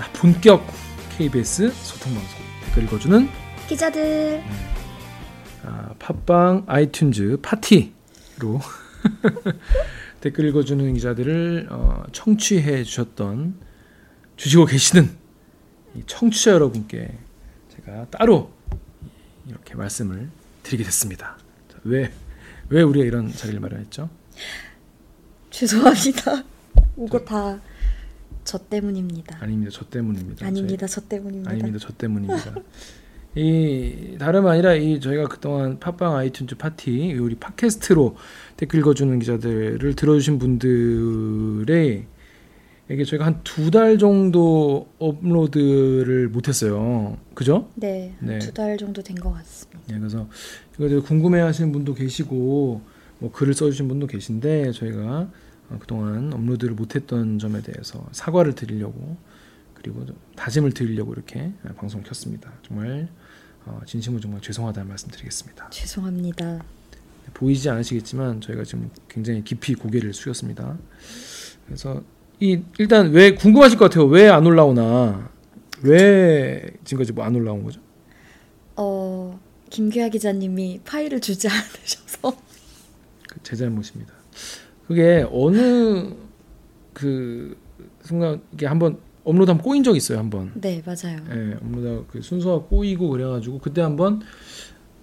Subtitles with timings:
[0.00, 0.66] 자, 본격
[1.18, 3.28] KBS 소통 방송 댓글 읽어주는
[3.68, 4.42] 기자들
[5.62, 8.60] 아, 팟빵 아이튠즈 파티로
[10.22, 13.60] 댓글 읽어주는 기자들을 어, 청취해 주셨던
[14.36, 15.10] 주시고 계시는
[15.96, 17.18] 이 청취자 여러분께
[17.76, 18.54] 제가 따로
[19.46, 20.30] 이렇게 말씀을
[20.62, 21.36] 드리게 됐습니다.
[21.70, 22.10] 자, 왜,
[22.70, 24.08] 왜 우리가 이런 자리를 마련했죠?
[25.50, 26.42] 죄송합니다.
[26.96, 27.60] 이거 다
[28.50, 29.38] 저 때문입니다.
[29.40, 29.70] 아닙니다.
[29.72, 30.44] 저 때문입니다.
[30.44, 30.86] 아닙니다.
[30.88, 31.50] 저 때문입니다.
[31.50, 31.78] 아닙니다.
[31.80, 32.54] 저 때문입니다.
[33.36, 38.16] 이 다름 아니라 이 저희가 그동안 팟빵 아이튠즈 팟티 우리 팟캐스트로
[38.56, 42.06] 댓글 읽어주는 기자들을 들어주신 분들의
[42.88, 47.18] 에게 저희가 한 두 달 정도 업로드를 못했어요.
[47.34, 47.68] 그죠?
[47.76, 48.40] 네, 네.
[48.40, 49.80] 두 달 정도 된 것 같습니다.
[49.86, 50.28] 네, 그래서
[50.76, 52.80] 이거 궁금해하시는 분도 계시고
[53.20, 55.30] 뭐 글을 써주신 분도 계신데 저희가 어,
[55.78, 59.16] 그동안 업로드를 못했던 점에 대해서 사과를 드리려고
[59.74, 62.52] 그리고 좀 다짐을 드리려고 이렇게 방송을 켰습니다.
[62.66, 63.08] 정말
[63.64, 65.70] 어, 진심으로 정말 죄송하다는 말씀드리겠습니다.
[65.70, 66.64] 죄송합니다.
[67.34, 70.76] 보이지 않으시겠지만 저희가 지금 굉장히 깊이 고개를 숙였습니다.
[71.66, 72.02] 그래서
[72.40, 74.06] 이 일단 왜 궁금하실 것 같아요.
[74.06, 75.30] 왜 안 올라오나?
[75.82, 77.80] 왜 지금까지 뭐 안 올라온 거죠?
[78.76, 79.38] 어
[79.70, 82.36] 김규하 기자님이 파일을 주지 않으셔서
[83.28, 84.12] 그제 잘못입니다.
[84.90, 86.10] 그게 어느
[86.92, 87.56] 그
[88.02, 90.50] 순간 이게 한번 업로드하면 꼬인 적 있어요 한번.
[90.56, 91.16] 네 맞아요.
[91.30, 94.20] 예, 업로드 그 순서가 꼬이고 그래가지고 그때 한번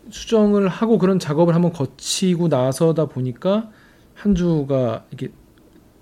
[0.10, 3.72] 수정을 하고 그런 작업을 한번 거치고 나서다 보니까
[4.14, 5.30] 한 주가 이게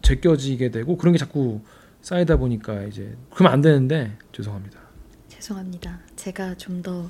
[0.01, 1.61] 제껴지게 되고 그런 게 자꾸
[2.01, 4.79] 쌓이다 보니까 이제 그러면 안 되는데 죄송합니다.
[5.29, 5.99] 죄송합니다.
[6.15, 7.07] 제가 좀 더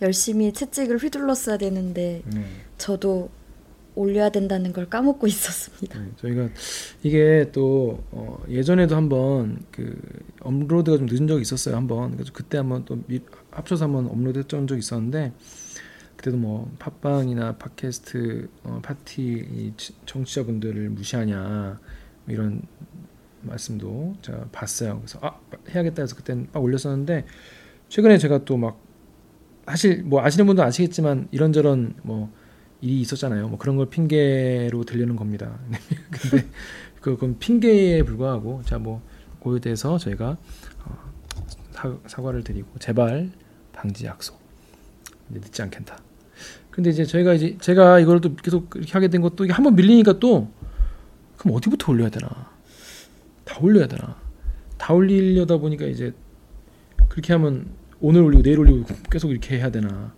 [0.00, 2.46] 열심히 채찍을 휘둘렀어야 되는데 네.
[2.78, 3.28] 저도
[3.94, 5.98] 올려야 된다는 걸 까먹고 있었습니다.
[6.00, 6.48] 네, 저희가
[7.02, 9.96] 이게 또 어, 예전에도 한번 그
[10.40, 14.78] 업로드가 좀 늦은 적이 있었어요 한번 그래서 그때 한번 또 미, 합쳐서 한번 업로드했던 적이
[14.80, 15.32] 있었는데
[16.16, 19.22] 그때도 뭐 팟빵이나 팟캐스트 어, 파티
[19.52, 21.78] 이 치- 청취자분들을 무시하냐
[22.24, 22.62] 뭐 이런
[23.42, 25.38] 말씀도 제가 봤어요 그래서 아
[25.70, 27.26] 해야겠다 해서 그때는 막 올렸었는데
[27.88, 28.80] 최근에 제가 또 막
[29.66, 32.30] 사실 뭐 아시는 분도 아시겠지만 이런저런 뭐
[32.80, 33.48] 일이 있었잖아요.
[33.48, 35.58] 뭐 그런 걸 핑계로 들리는 겁니다.
[36.10, 36.46] 근데
[37.00, 39.02] 그건 핑계에 불과하고 자 뭐
[39.42, 40.38] 그에 대해서 저희가
[40.84, 41.12] 어,
[41.72, 43.30] 사, 사과를 드리고 제발
[43.72, 44.40] 방지 약속
[45.30, 45.98] 이제 늦지 않겠다.
[46.70, 50.18] 근데 이제 저희가 이제 제가 이걸 또 계속 이렇게 하게 된 것도 이게 한번 밀리니까
[50.18, 50.50] 또
[51.36, 52.50] 그럼 어디부터 올려야 되나?
[53.44, 54.16] 다 올려야 되나?
[54.78, 56.12] 다 올리려다 보니까 이제
[57.08, 57.68] 그렇게 하면
[58.00, 60.14] 오늘 올리고 내일 올리고 계속 이렇게 해야 되나?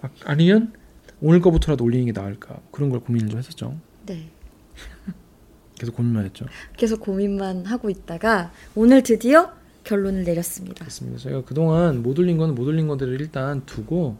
[0.00, 0.72] 막 아니면
[1.22, 3.78] 오늘 거부터라도 올리는 게 나을까 그런 걸 고민을 좀 했었죠.
[4.06, 4.28] 네.
[5.78, 6.46] 계속 고민만 했죠.
[6.76, 9.52] 계속 고민만 하고 있다가 오늘 드디어
[9.84, 10.80] 결론을 내렸습니다.
[10.80, 11.18] 그렇습니다.
[11.20, 14.16] 저희가 그동안 못 올린 거는 못 올린 것들을 일단 두고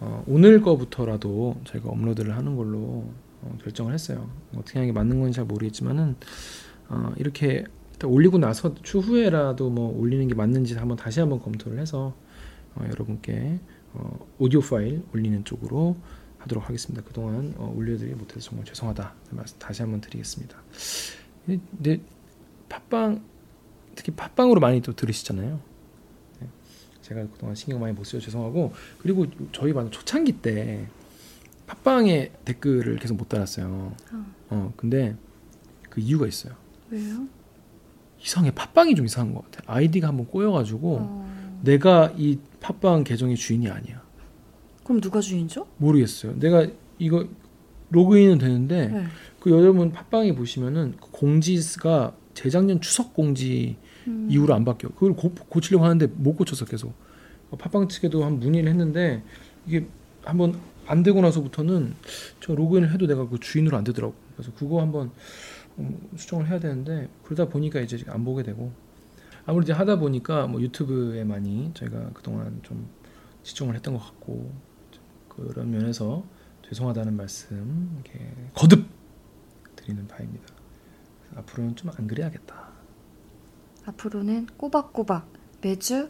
[0.00, 3.08] 어, 오늘 거부터라도 저희가 업로드를 하는 걸로
[3.42, 4.28] 어, 결정을 했어요.
[4.56, 6.16] 어떻게 하는 게 맞는 건지 잘 모르겠지만은
[6.88, 7.64] 어, 이렇게
[8.04, 12.14] 올리고 나서 추후에라도 뭐 올리는 게 맞는지 한번 다시 한번 검토를 해서
[12.74, 13.60] 어, 여러분께
[13.94, 15.96] 어, 오디오 파일 올리는 쪽으로
[16.44, 17.02] 하도록 하겠습니다.
[17.02, 20.56] 그동안 어, 올려드리지 못해서 정말 죄송하다 말씀 다시 한번 드리겠습니다.
[21.48, 22.00] 이- 근데
[22.68, 23.22] 팟빵
[23.94, 25.60] 특히 팟빵으로 많이 또 들으시잖아요.
[26.40, 26.48] 네.
[27.02, 30.86] 제가 그동안 신경 많이 못 써서 죄송하고 그리고 저희 반 초창기 때
[31.66, 33.94] 팟빵에 댓글을 계속 못 달았어요.
[34.12, 34.26] 어.
[34.50, 35.16] 어 근데
[35.88, 36.54] 그 이유가 있어요.
[36.90, 37.26] 왜요?
[38.20, 39.62] 이상해 팟빵이 좀 이상한 것 같아.
[39.72, 41.60] 아이디가 한번 꼬여가지고 어...
[41.62, 44.02] 내가 이 팟빵 계정의 주인이 아니야.
[44.84, 45.66] 그럼 누가 주인죠?
[45.78, 46.38] 모르겠어요.
[46.38, 46.66] 내가
[46.98, 47.26] 이거
[47.90, 49.06] 로그인은 되는데 네.
[49.40, 54.28] 그 여러분 팟빵에 보시면은 그 공지가 재작년 추석 공지 음.
[54.30, 54.90] 이후로 안 바뀌어.
[54.90, 56.92] 그걸 고, 고치려고 하는데 못 고쳐서 계속
[57.50, 59.22] 어, 팟빵 측에도 한 문의를 했는데
[59.66, 59.86] 이게
[60.24, 61.94] 한번 안 되고 나서부터는
[62.40, 64.14] 저 로그인을 해도 내가 그 주인으로 안 되더라고.
[64.36, 65.10] 그래서 그거 한번
[65.78, 68.72] 음, 수정을 해야 되는데 그러다 보니까 이제 안 보게 되고
[69.46, 72.88] 아무리 하다 보니까 뭐 유튜브에 많이 저희가 그동안 좀
[73.42, 74.50] 시청을 했던 것 같고
[75.36, 76.24] 그런 면에서
[76.68, 78.02] 죄송하다는 말씀
[78.54, 78.86] 거듭
[79.76, 80.44] 드리는 바입니다.
[81.36, 82.68] 앞으로는 좀 안 그래야겠다.
[83.86, 85.28] 앞으로는 꼬박꼬박
[85.60, 86.08] 매주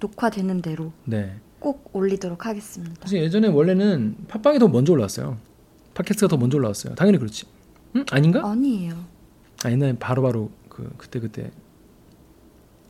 [0.00, 1.36] 녹화되는 대로 네.
[1.58, 2.94] 꼭 올리도록 하겠습니다.
[3.02, 5.36] 사실 예전에 원래는 팟빵이 더 먼저 올라왔어요.
[5.94, 6.94] 팟캐스트가 더 먼저 올라왔어요.
[6.94, 7.44] 당연히 그렇지.
[7.96, 8.04] 응?
[8.10, 8.48] 아닌가?
[8.48, 8.94] 아니에요.
[9.64, 11.50] 아, 옛날에 바로바로 그 그때 그때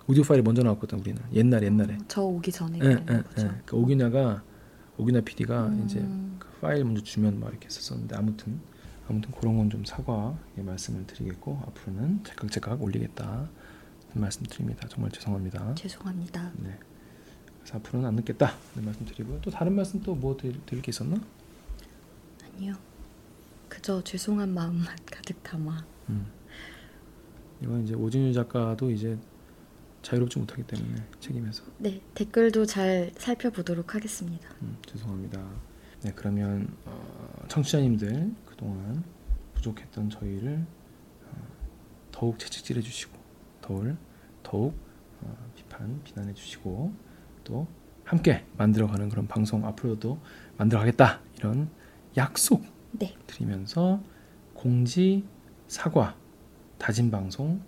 [0.06, 1.94] 오디오 파일이 먼저 나왔거든 우리는 옛날 옛날에.
[1.94, 3.22] 어, 저 오기 전에 예, 예.
[3.38, 3.50] 예.
[3.66, 4.42] 그 오기나가
[5.00, 5.84] 오기나 PD가 음.
[5.84, 6.00] 이제
[6.38, 8.60] 그 파일 먼저 주면 막 이렇게 했었는데 아무튼
[9.08, 13.48] 아무튼 그런 건 좀 사과의 말씀을 드리겠고 앞으로는 제깍제깍 올리겠다
[14.14, 14.86] 말씀드립니다.
[14.88, 15.74] 정말 죄송합니다.
[15.74, 16.52] 죄송합니다.
[16.58, 16.78] 네.
[17.60, 18.52] 그래서 앞으로는 안 늦겠다.
[18.76, 19.40] 는 말씀드리고요.
[19.42, 21.16] 또 다른 말씀 또 뭐 드릴 게 있었나?
[22.44, 22.74] 아니요.
[23.68, 25.84] 그저 죄송한 마음만 가득 담아.
[26.08, 26.26] 음.
[27.62, 29.16] 이건 이제 오진유 작가도 이제
[30.02, 34.48] 자유롭지 못하기 때문에 책임에서 네, 댓글도 잘 살펴보도록 하겠습니다.
[34.62, 35.46] 음, 죄송합니다.
[36.02, 39.04] 네 그러면 어, 청취자님들 그동안
[39.54, 40.64] 부족했던 저희를
[41.24, 41.46] 어,
[42.10, 43.18] 더욱 채찍질해 주시고
[43.60, 43.96] 더울
[44.42, 44.74] 더욱
[45.20, 46.92] 어, 비판 비난해 주시고
[47.44, 47.66] 또
[48.04, 50.18] 함께 만들어가는 그런 방송 앞으로도
[50.56, 51.70] 만들어가겠다 이런
[52.16, 54.02] 약속 네, 드리면서
[54.54, 55.24] 공지
[55.68, 56.16] 사과
[56.78, 57.62] 다짐 방송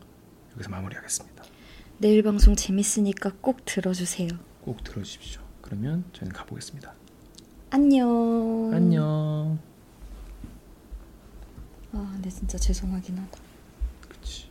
[0.54, 1.31] 여기서 마무리하겠습니다.
[2.02, 4.28] 내일 방송 재밌으니까 꼭 들어주세요.
[4.64, 5.40] 꼭 들어주십시오.
[5.60, 6.92] 그러면 저희는 가보겠습니다.
[7.70, 8.72] 안녕.
[8.74, 9.56] 안녕.
[11.92, 13.38] 아, 근데 진짜 죄송하긴 하다.
[14.08, 14.50] 그치.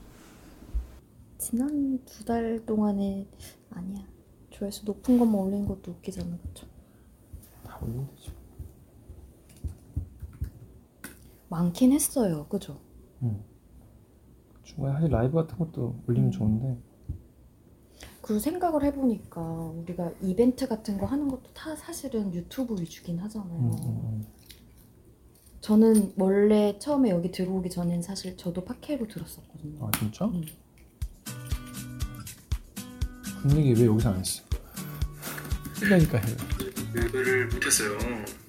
[1.40, 3.28] 지난 두 달 동안에
[3.72, 4.08] 아니야.
[4.52, 6.66] 조회수 높은 것만 올린 것도 웃기잖아, 그쵸?
[7.66, 8.32] 다 올리면 되죠.
[11.50, 12.80] 많긴 했어요, 그죠?
[13.24, 13.44] 응.
[14.64, 16.32] 중간에 사실 라이브 같은 것도 올리면 음.
[16.32, 16.78] 좋은데
[18.32, 23.60] 그 생각을 해보니까 우리가 이벤트 같은 거 하는 것도 다 사실은 유튜브 위주긴 하잖아요.
[23.60, 24.26] 음, 음,
[25.60, 29.80] 저는 원래 처음에 여기 들어오기 전엔 사실 저도 팟캐로 들었었거든요.
[29.82, 29.84] 음.
[29.84, 30.24] 아 진짜?
[30.28, 30.46] 음.
[33.44, 34.44] 그 얘기 왜 여기서 안 했어?
[35.74, 36.38] 쓰다니까 해요.
[36.94, 37.98] 레벨을 못했어요.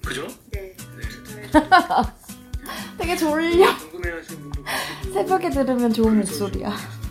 [0.01, 0.27] 그죠?
[0.53, 0.77] 네.
[0.95, 1.51] 네.
[2.97, 3.77] 되게 졸려.
[3.79, 4.63] 궁금해하시는 분도
[5.11, 7.02] 새벽에 들으면 좋은 목소리야.